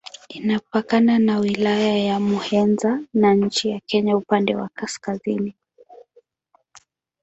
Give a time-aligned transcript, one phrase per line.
[0.29, 5.55] Inapakana na Wilaya ya Muheza na nchi ya Kenya upande wa kaskazini.